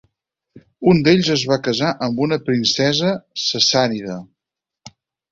[0.91, 3.11] Un d'ells es va casar amb una princesa
[3.43, 4.17] sassànida.